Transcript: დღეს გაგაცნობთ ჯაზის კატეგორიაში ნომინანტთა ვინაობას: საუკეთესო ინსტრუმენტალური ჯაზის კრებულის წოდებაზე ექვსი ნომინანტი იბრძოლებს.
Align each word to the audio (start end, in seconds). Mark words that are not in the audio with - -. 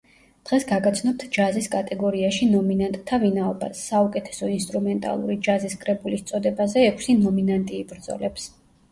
დღეს 0.49 0.63
გაგაცნობთ 0.69 1.23
ჯაზის 1.35 1.65
კატეგორიაში 1.73 2.45
ნომინანტთა 2.53 3.19
ვინაობას: 3.23 3.81
საუკეთესო 3.91 4.49
ინსტრუმენტალური 4.53 5.35
ჯაზის 5.49 5.75
კრებულის 5.83 6.25
წოდებაზე 6.31 6.87
ექვსი 6.87 7.15
ნომინანტი 7.19 7.77
იბრძოლებს. 7.83 8.47